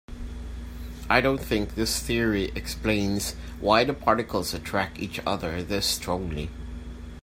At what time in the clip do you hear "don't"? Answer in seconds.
1.21-1.37